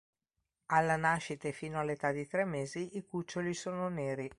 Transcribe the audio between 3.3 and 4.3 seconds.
sono neri.